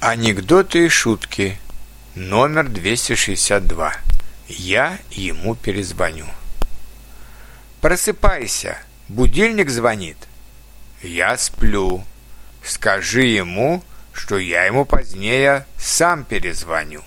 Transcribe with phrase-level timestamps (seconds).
[0.00, 1.58] Анекдоты и шутки.
[2.14, 3.92] Номер 262.
[4.48, 6.24] Я ему перезвоню.
[7.82, 8.78] Просыпайся,
[9.08, 10.16] будильник звонит.
[11.02, 12.02] Я сплю.
[12.64, 13.84] Скажи ему,
[14.14, 17.02] что я ему позднее сам перезвоню.